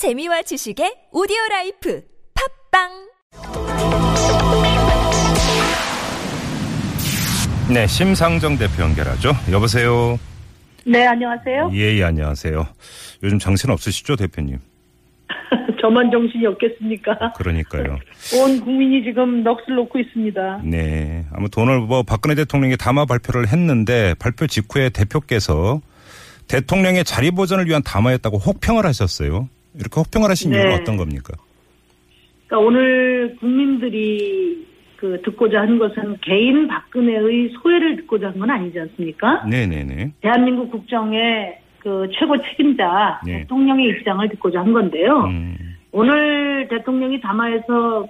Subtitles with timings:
[0.00, 2.02] 재미와 지식의 오디오 라이프
[2.72, 2.88] 팟빵
[7.70, 9.32] 네, 심상정 대표 연결하죠.
[9.52, 10.18] 여보세요.
[10.86, 11.72] 네, 안녕하세요.
[11.74, 12.66] 예, 예, 안녕하세요.
[13.24, 14.58] 요즘 정신 없으시죠, 대표님?
[15.82, 17.34] 저만 정신이 없겠습니까?
[17.36, 17.98] 그러니까요.
[18.40, 20.62] 온 국민이 지금 넋을 놓고 있습니다.
[20.64, 21.26] 네.
[21.30, 25.82] 아무튼 오늘 뭐 박근혜 대통령이 담화 발표를 했는데 발표 직후에 대표께서
[26.48, 29.50] 대통령의 자리 보전을 위한 담화였다고 혹평을 하셨어요.
[29.80, 30.58] 이렇게 혹평을 하신 네.
[30.58, 31.34] 이유는 어떤 겁니까?
[32.46, 34.66] 그러니까 오늘 국민들이
[34.96, 39.44] 그 듣고자 한 것은 개인 박근혜의 소회를 듣고자 한 건 아니지 않습니까?
[39.46, 40.12] 네네네.
[40.20, 43.40] 대한민국 국정의 그 최고 책임자 네.
[43.40, 45.24] 대통령의 입장을 듣고자 한 건데요.
[45.24, 45.56] 음,
[45.92, 48.06] 오늘 대통령이 담화에서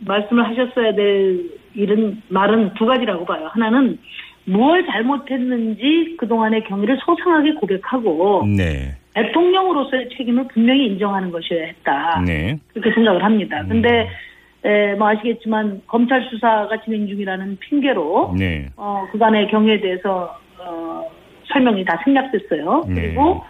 [0.00, 3.48] 말씀을 하셨어야 될 일은 말은 두 가지라고 봐요.
[3.52, 3.98] 하나는
[4.44, 8.96] 무엇 잘못했는지 그동안의 경위를 소상하게 고백하고 네.
[9.14, 12.22] 대통령으로서의 책임을 분명히 인정하는 것이어야 했다.
[12.26, 12.58] 네.
[12.72, 13.60] 그렇게 생각을 합니다.
[13.62, 13.68] 음.
[13.68, 14.08] 근데
[14.64, 18.68] 에, 뭐 아시겠지만 검찰 수사가 진행 중이라는 핑계로 네.
[18.76, 21.04] 어, 그간의 경위에 대해서 어,
[21.52, 22.84] 설명이 다 생략됐어요.
[22.88, 22.94] 네.
[22.94, 23.44] 그리고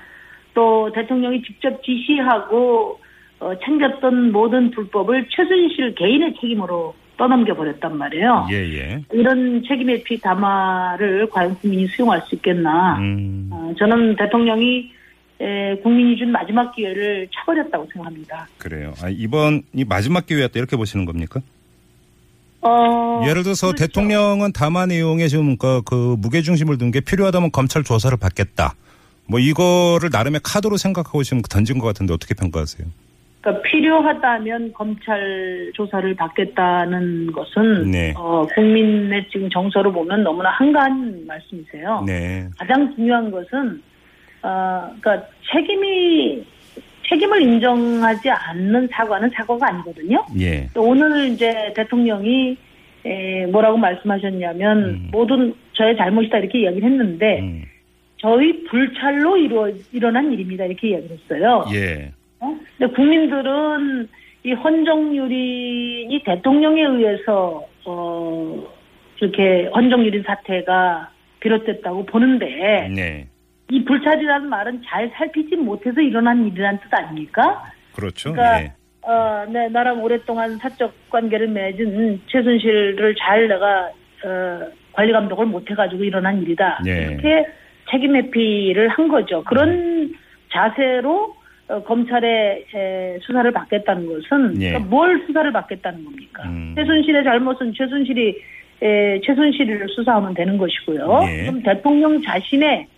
[0.55, 2.99] 또 대통령이 직접 지시하고
[3.41, 8.47] 어, 챙겼던 모든 불법을 최순실 개인의 책임으로 떠넘겨 버렸단 말이에요.
[8.51, 9.03] 예, 예.
[9.13, 12.99] 이런 책임의 피 담화를 과연 국민이 수용할 수 있겠나?
[12.99, 14.91] 음, 어, 저는 대통령이
[15.43, 18.47] 에, 국민이 준 마지막 기회를 차버렸다고 생각합니다.
[18.59, 18.95] 그래요.
[19.03, 21.41] 아, 이번이 마지막 기회였다 이렇게 보시는 겁니까?
[22.61, 23.87] 어, 예를 들어서 그렇죠.
[23.87, 28.75] 대통령은 담화 내용에 지금 그, 그 무게중심을 둔 게 필요하다면 검찰 조사를 받겠다.
[29.27, 32.87] 뭐 이거를 나름의 카드로 생각하고 지금 던진 것 같은데 어떻게 평가하세요?
[33.41, 38.15] 그러니까 필요하다면 검찰 조사를 받겠다는 것은 네.
[38.17, 42.05] 어, 국민의 지금 정서로 보면 너무나 한가한 말씀이세요.
[42.07, 42.49] 네.
[42.57, 43.83] 가장 중요한 것은
[44.43, 46.45] 어, 그러니까 책임이
[47.09, 50.25] 책임을 인정하지 않는 사과는 사과가 아니거든요.
[50.39, 50.67] 예.
[50.73, 52.57] 또 오늘 이제 대통령이
[53.05, 55.09] 에, 뭐라고 말씀하셨냐면 음.
[55.13, 57.65] 모든 저의 잘못이다 이렇게 이야기를 했는데 음,
[58.19, 61.65] 저희 불찰로 이루어 일어난 일입니다 이렇게 이야기를 했어요.
[61.75, 62.13] 예.
[62.41, 62.57] 어?
[62.79, 64.09] 근데 국민들은
[64.45, 68.69] 이 헌정유린이 대통령에 의해서 어
[69.21, 73.27] 이렇게 헌정유린 사태가 비롯됐다고 보는데 네.
[73.73, 77.65] 이 불찰이라는 말은 잘 살피지 못해서 일어난 일이라는 뜻 아닙니까?
[77.95, 78.33] 그렇죠.
[78.33, 78.73] 그러니까 예.
[79.01, 83.91] 어, 네, 나랑 오랫동안 사적 관계를 맺은 최순실을 잘 내가
[84.25, 84.61] 어,
[84.93, 86.83] 관리 감독을 못해가지고 일어난 일이다.
[86.87, 87.13] 예.
[87.13, 87.47] 이렇게
[87.91, 89.43] 책임 회피를 한 거죠.
[89.45, 90.13] 그런
[90.53, 91.35] 자세로
[91.69, 94.69] 어, 검찰의 에, 수사를 받겠다는 것은 예.
[94.69, 96.43] 그러니까 뭘 수사를 받겠다는 겁니까?
[96.45, 96.75] 음.
[96.77, 98.39] 최순실의 잘못은 최순실이
[98.83, 101.21] 에, 최순실을 수사하면 되는 것이고요.
[101.27, 101.47] 예.
[101.47, 102.92] 그럼 대통령 자신의 에,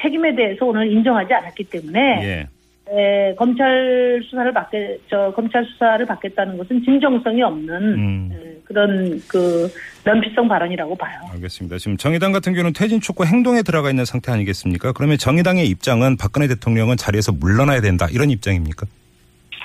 [0.00, 2.48] 책임에 대해서 오늘 인정하지 않았기 때문에 예.
[2.90, 8.30] 에, 검찰 수사를 받게 저 검찰 수사를 받겠다는 것은 진정성이 없는 음.
[8.32, 9.70] 에, 그런 그
[10.04, 11.20] 면피성 발언이라고 봐요.
[11.32, 11.76] 알겠습니다.
[11.78, 14.92] 지금 정의당 같은 경우는 퇴진 촉구 행동에 들어가 있는 상태 아니겠습니까?
[14.92, 18.86] 그러면 정의당의 입장은 박근혜 대통령은 자리에서 물러나야 된다 이런 입장입니까?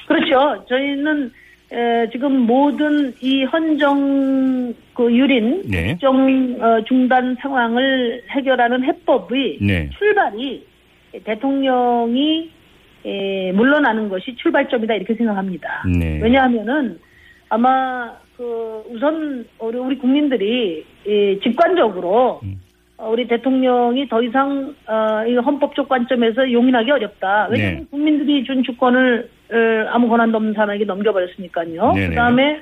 [0.07, 0.66] 그렇죠.
[0.68, 1.31] 저희는
[1.72, 5.94] 에, 지금 모든 이 헌정 그 유린 네.
[5.94, 9.90] 국정 어, 중단 상황을 해결하는 해법의 네.
[9.97, 10.66] 출발이
[11.24, 12.51] 대통령이
[13.06, 15.84] 에, 물러나는 것이 출발점이다 이렇게 생각합니다.
[16.00, 16.19] 네.
[16.22, 17.00] 왜냐하면은
[17.50, 22.59] 아마 그 우선 우리, 우리 국민들이 이 직관적으로 음.
[22.97, 27.47] 어, 우리 대통령이 더 이상 어, 이 헌법적 관점에서 용인하기 어렵다.
[27.51, 27.85] 왜냐하면 네.
[27.90, 29.43] 국민들이 준 주권을 어,
[29.90, 31.94] 아무 권한도 없는 사람에게 넘겨버렸으니까요.
[31.94, 32.09] 네네.
[32.09, 32.62] 그다음에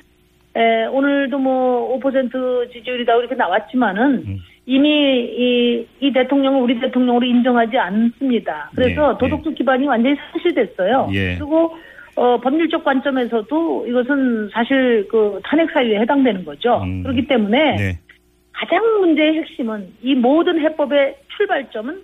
[0.56, 4.38] 에, 오늘도 뭐 5% 지지율이다 이렇게 나왔지만은 음.
[4.66, 8.70] 이미 이, 이 대통령을 우리 대통령으로 인정하지 않습니다.
[8.76, 11.10] 그래서 네, 도덕적 기반이 완전히 상실됐어요.
[11.14, 11.36] 예.
[11.36, 11.76] 그리고
[12.16, 16.82] 어, 법률적 관점에서도 이것은 사실 그 탄핵 사유에 해당되는 거죠.
[16.84, 17.04] 음.
[17.04, 18.00] 그렇기 때문에 네.
[18.52, 22.02] 가장 문제의 핵심은 이 모든 해법의 출발점은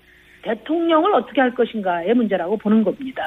[0.48, 3.26] 대통령을 어떻게 할 것인가의 문제라고 보는 겁니다.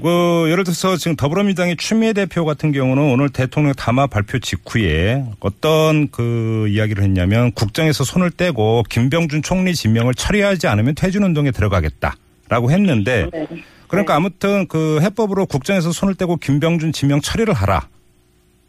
[0.00, 6.10] 그 예를 들어서 지금 더불어민주당의 추미애 대표 같은 경우는 오늘 대통령 담화 발표 직후에 어떤
[6.10, 13.28] 그 이야기를 했냐면 국정에서 손을 떼고 김병준 총리 지명을 처리하지 않으면 퇴진 운동에 들어가겠다라고 했는데
[13.32, 13.46] 네.
[13.86, 17.88] 그러니까 아무튼 그 해법으로 국정에서 손을 떼고 김병준 지명 처리를 하라.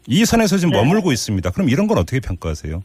[0.06, 0.78] 이 선에서 지금 네.
[0.78, 1.50] 머물고 있습니다.
[1.50, 2.82] 그럼 이런 건 어떻게 평가하세요?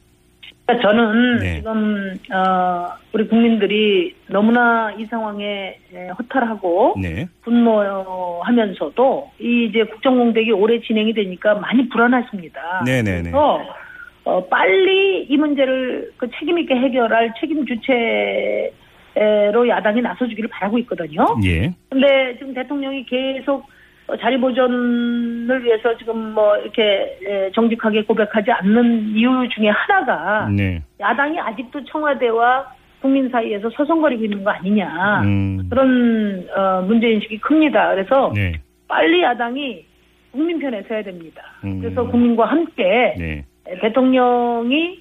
[0.66, 1.56] 그러니까 저는 네.
[1.58, 7.28] 지금 어, 우리 국민들이 너무나 이 상황에 에, 허탈하고 네.
[7.44, 12.84] 분노하면서도 이 이제 국정공백이 오래 진행이 되니까 많이 불안하십니다.
[12.86, 13.22] 네네네.
[13.22, 13.62] 그래서
[14.24, 18.72] 어, 빨리 이 문제를 그 책임 있게 해결할 책임 주체로
[19.68, 21.26] 야당이 나서주기를 바라고 있거든요.
[21.46, 21.72] 예.
[21.90, 23.68] 근데 지금 대통령이 계속 어,
[24.22, 30.82] 자리 보존을 위해서 지금 뭐 이렇게 에, 정직하게 고백하지 않는 이유 중에 하나가 네.
[31.00, 32.68] 야당이 아직도 청와대와
[33.02, 35.68] 국민 사이에서 서성거리고 있는 거 아니냐 음.
[35.70, 37.96] 그런 어, 문제 인식이 큽니다.
[37.96, 38.54] 그래서 네.
[38.88, 39.86] 빨리 야당이
[40.32, 41.42] 국민 편에 서야 됩니다.
[41.64, 41.80] 음.
[41.82, 43.46] 그래서 국민과 함께 네.
[43.82, 45.00] 대통령이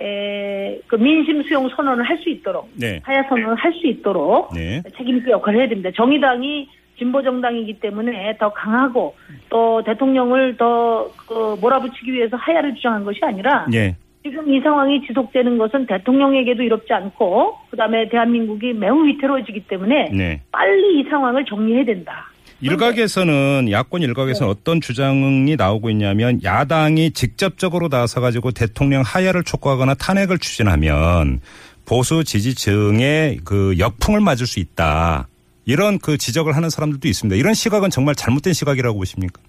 [0.00, 3.00] 에, 그 민심 수용 선언을 할 수 있도록 네.
[3.02, 4.82] 하야 선언을 할 수 있도록 네.
[4.96, 5.90] 책임 있게 역할을 해야 됩니다.
[5.94, 9.14] 정의당이 진보 정당이기 때문에 더 강하고
[9.48, 13.96] 또 대통령을 더 그, 몰아붙이기 위해서 하야를 주장한 것이 아니라 네.
[14.22, 20.40] 지금 이 상황이 지속되는 것은 대통령에게도 이롭지 않고 그다음에 대한민국이 매우 위태로워지기 때문에 네.
[20.50, 22.30] 빨리 이 상황을 정리해야 된다.
[22.60, 30.38] 일각에서는 야권 일각에서는 어떤 주장이 나오고 있냐면 야당이 직접적으로 나서 가지고 대통령 하야를 촉구하거나 탄핵을
[30.38, 31.40] 추진하면
[31.84, 35.28] 보수 지지층의 그 역풍을 맞을 수 있다.
[35.66, 37.38] 이런 그 지적을 하는 사람들도 있습니다.
[37.38, 39.40] 이런 시각은 정말 잘못된 시각이라고 보십니까?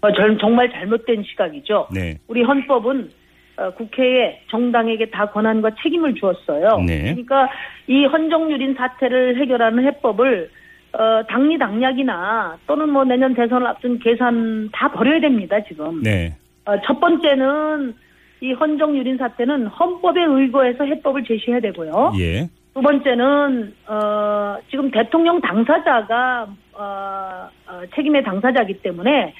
[0.00, 1.88] 어, 저는 정말 잘못된 시각이죠.
[1.92, 2.18] 네.
[2.26, 3.10] 우리 헌법은
[3.56, 6.78] 어, 국회에 정당에게 다 권한과 책임을 주었어요.
[6.86, 7.02] 네.
[7.14, 7.48] 그러니까
[7.86, 10.50] 이 헌정유린 사태를 해결하는 해법을
[10.92, 15.56] 어, 당리 당략이나 또는 뭐 내년 대선을 앞둔 계산 다 버려야 됩니다.
[15.66, 16.02] 지금.
[16.02, 16.36] 네.
[16.66, 17.94] 어, 첫 번째는
[18.40, 22.12] 이 헌정유린 사태는 헌법에 의거해서 해법을 제시해야 되고요.
[22.18, 22.48] 예.
[22.74, 29.32] 두 번째는 어, 지금 대통령 당사자가 어, 어, 책임의 당사자이기 때문에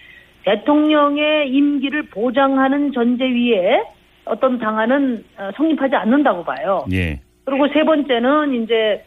[0.45, 3.83] 대통령의 임기를 보장하는 전제 위에
[4.25, 6.87] 어떤 방안은 어, 성립하지 않는다고 봐요.
[6.93, 7.21] 예.
[7.45, 9.05] 그리고 세 번째는 이제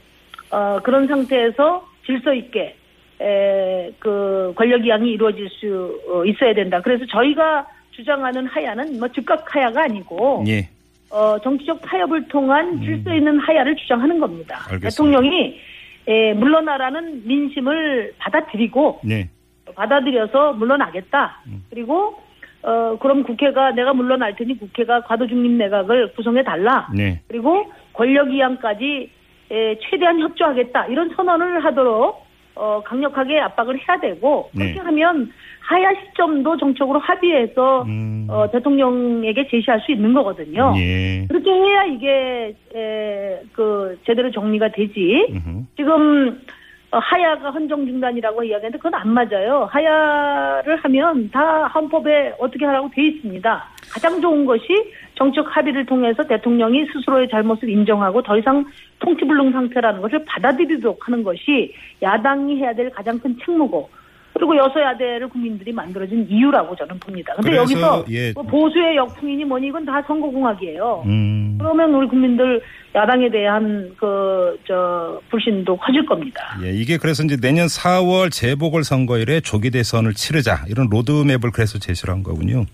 [0.51, 2.75] 어, 그런 상태에서 질서 있게
[3.21, 6.81] 에, 그 권력 이양이 이루어질 수 어, 있어야 된다.
[6.81, 10.67] 그래서 저희가 주장하는 하야는 뭐 즉각 하야가 아니고 예.
[11.09, 14.57] 어, 정치적 타협을 통한 질서 있는 하야를 주장하는 겁니다.
[14.69, 14.89] 알겠습니다.
[14.89, 15.59] 대통령이
[16.07, 19.29] 에, 물러나라는 민심을 받아들이고 네.
[19.75, 21.41] 받아들여서 물러나겠다.
[21.47, 21.63] 음.
[21.69, 22.21] 그리고
[22.63, 26.89] 어, 그럼 국회가 내가 물러날 테니 국회가 과도중립 내각을 구성해 달라.
[26.93, 27.21] 네.
[27.27, 29.09] 그리고 권력 이양까지
[29.51, 30.87] 에, 최대한 협조하겠다.
[30.87, 32.26] 이런 선언을 하도록
[32.57, 34.79] 어, 강력하게 압박을 해야 되고 그렇게 네.
[34.79, 35.31] 하면
[35.61, 38.27] 하야 시점도 정책으로 합의해서 음.
[38.29, 40.73] 어, 대통령에게 제시할 수 있는 거거든요.
[40.77, 41.25] 예.
[41.27, 45.27] 그렇게 해야 이게 에, 그 제대로 정리가 되지.
[45.29, 45.63] 음흠.
[45.75, 46.56] 지금 어,
[46.91, 49.67] 하야가 헌정 중단이라고 이야기하는데 그건 안 맞아요.
[49.71, 53.65] 하야를 하면 다 헌법에 어떻게 하라고 돼 있습니다.
[53.93, 54.63] 가장 좋은 것이
[55.15, 58.65] 정책 합의를 통해서 대통령이 스스로의 잘못을 인정하고 더 이상
[58.99, 63.89] 통치불능 상태라는 것을 받아들이도록 하는 것이 야당이 해야 될 가장 큰 책무고
[64.37, 67.33] 그리고 여서야대를 국민들이 만들어진 이유라고 저는 봅니다.
[67.35, 68.31] 근데 그래서, 여기서 예.
[68.33, 71.03] 뭐 보수의 역풍이니 뭐니 이건 다 선거공학이에요.
[71.05, 71.57] 음.
[71.59, 72.61] 그러면 우리 국민들
[72.95, 74.37] 야당에 대한 그
[74.67, 76.57] 저 불신도 커질 겁니다.
[76.63, 82.13] 예, 이게 그래서 이제 내년 4월 재보궐 선거일에 조기 대선을 치르자 이런 로드맵을 그래서 제시를
[82.13, 82.65] 한 거군요.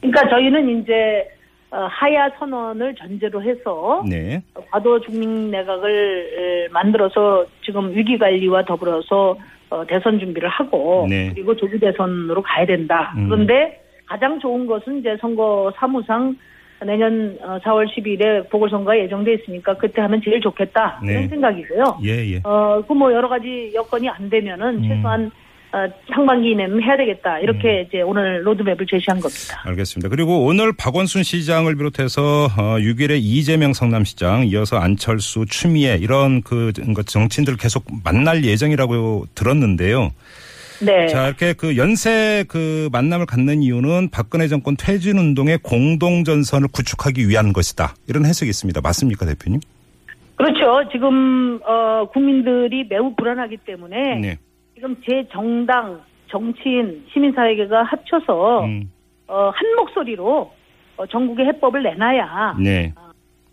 [0.00, 1.28] 그러니까 저희는 이제
[1.70, 4.42] 어, 하야 선언을 전제로 해서 네.
[4.70, 9.36] 과도 중립 내각을 에, 만들어서 지금 위기 관리와 더불어서
[9.72, 11.30] 어, 대선 준비를 하고 네.
[11.32, 13.14] 그리고 조기 대선으로 가야 된다.
[13.16, 13.28] 음.
[13.28, 16.36] 그런데 가장 좋은 것은 이제 선거 사무상
[16.84, 21.12] 내년 어, 4월 10일에 보궐선거가 예정돼 있으니까 그때 하면 제일 좋겠다 네.
[21.12, 21.98] 이런 생각이고요.
[22.04, 22.40] 예, 예.
[22.44, 24.82] 어, 그 뭐 여러 가지 여건이 안 되면은 음.
[24.88, 25.30] 최소한
[25.72, 27.38] 어, 상반기 내는 해야 되겠다.
[27.38, 29.62] 이렇게 이제 오늘 로드맵을 제시한 겁니다.
[29.64, 30.10] 알겠습니다.
[30.10, 36.72] 그리고 오늘 박원순 시장을 비롯해서 어, 6일에 이재명 성남시장 이어서 안철수 추미애 이런 그
[37.06, 40.10] 정치인들 계속 만날 예정이라고 들었는데요.
[40.84, 41.06] 네.
[41.06, 47.28] 자, 이렇게 그 연쇄 그 만남을 갖는 이유는 박근혜 정권 퇴진 운동의 공동 전선을 구축하기
[47.28, 47.94] 위한 것이다.
[48.08, 48.80] 이런 해석이 있습니다.
[48.82, 49.60] 맞습니까, 대표님?
[50.36, 50.90] 그렇죠.
[50.90, 54.38] 지금 어, 국민들이 매우 불안하기 때문에 네.
[54.82, 58.90] 지금 제 정당, 정치인, 시민사회계가 합쳐서 음,
[59.28, 60.50] 어, 한 목소리로
[60.96, 62.92] 어, 전국에 해법을 내놔야 네.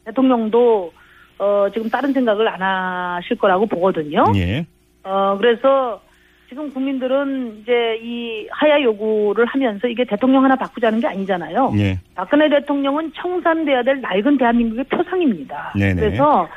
[0.05, 0.91] 대통령도
[1.37, 4.23] 어, 지금 다른 생각을 안 하실 거라고 보거든요.
[4.37, 4.65] 예.
[5.03, 6.01] 어, 그래서
[6.49, 11.73] 지금 국민들은 이제 이 하야 요구를 하면서 이게 대통령 하나 바꾸자는 게 아니잖아요.
[11.77, 11.99] 예.
[12.15, 15.73] 박근혜 대통령은 청산돼야 될 낡은 대한민국의 표상입니다.
[15.77, 15.93] 네네.
[15.93, 16.49] 그래서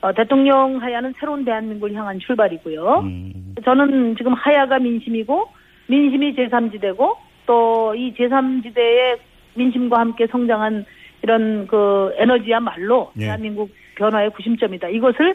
[0.00, 3.00] 어, 대통령 하야는 새로운 대한민국을 향한 출발이고요.
[3.00, 5.46] 음, 저는 지금 하야가 민심이고
[5.88, 9.18] 민심이 제3지대고 또 이 제3지대의
[9.56, 10.86] 민심과 함께 성장한
[11.22, 13.26] 이런 그 에너지야말로 네.
[13.26, 14.88] 대한민국 변화의 구심점이다.
[14.88, 15.34] 이것을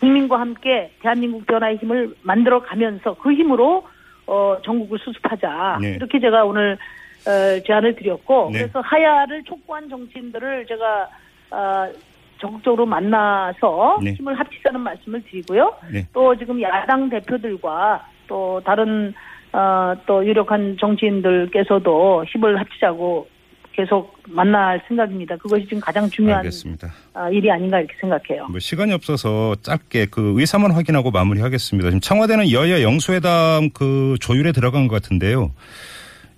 [0.00, 3.86] 국민과 함께 대한민국 변화의 힘을 만들어 가면서 그 힘으로
[4.26, 5.78] 어 전국을 수습하자.
[5.80, 5.92] 네.
[5.94, 6.78] 이렇게 제가 오늘
[7.26, 8.58] 어, 제안을 드렸고 네.
[8.60, 11.08] 그래서 하야를 촉구한 정치인들을 제가
[11.50, 11.92] 어,
[12.40, 14.12] 적극적으로 만나서 네.
[14.12, 15.74] 힘을 합치자는 말씀을 드리고요.
[15.92, 16.06] 네.
[16.12, 19.14] 또 지금 야당 대표들과 또 다른
[19.52, 23.28] 어, 또 유력한 정치인들께서도 힘을 합치자고
[23.72, 25.36] 계속 만날 생각입니다.
[25.36, 26.92] 그것이 지금 가장 중요한 알겠습니다.
[27.14, 28.48] 어, 일이 아닌가 이렇게 생각해요.
[28.48, 31.90] 뭐 시간이 없어서 짧게 그 의사만 확인하고 마무리하겠습니다.
[31.90, 35.52] 지금 청와대는 여야 영수회담 그 조율에 들어간 것 같은데요.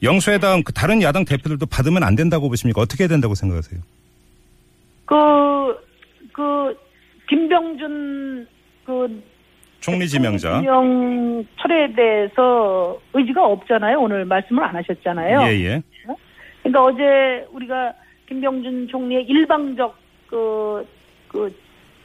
[0.03, 2.83] 영수회담 그 다른 야당 대표들도 받으면 안 된다고 보십니까?
[2.83, 3.81] 어떻게 해야 된다고 생각하세요?
[5.07, 5.15] 그,
[6.33, 6.77] 그,
[7.29, 8.47] 김병준,
[8.85, 9.23] 그,
[9.81, 10.61] 총리 지명자.
[10.61, 13.99] 지명 철회에 대해서 의지가 없잖아요.
[13.99, 15.41] 오늘 말씀을 안 하셨잖아요.
[15.43, 15.83] 예, 예.
[16.63, 17.95] 그러니까 어제 우리가
[18.29, 19.97] 김병준 총리의 일방적
[20.27, 20.87] 그,
[21.29, 21.55] 그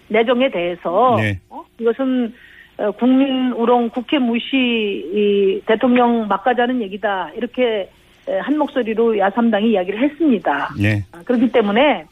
[0.08, 1.40] 내정에 대해서 네.
[1.50, 1.66] 어?
[1.80, 2.34] 이것은
[2.78, 7.90] 어, 국민 우롱 국회 무시 이 대통령 막가자는 얘기다 이렇게
[8.28, 10.70] 에, 한 목소리로 야삼당이 이야기를 했습니다.
[10.82, 11.04] 예.
[11.12, 12.06] 아, 그렇기 때문에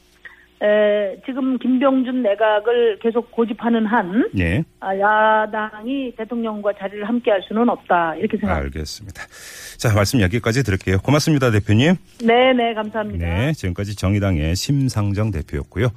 [0.63, 4.63] 에, 지금 김병준 내각을 계속 고집하는 한 예.
[4.79, 8.79] 아, 야당이 대통령과 자리를 함께할 수는 없다 이렇게 생각합니다.
[8.79, 9.23] 알겠습니다.
[9.77, 10.99] 자, 말씀 여기까지 들을게요.
[10.99, 11.95] 고맙습니다, 대표님.
[12.23, 13.25] 네, 네, 감사합니다.
[13.25, 15.89] 네, 지금까지 정의당의 심상정 대표였고요.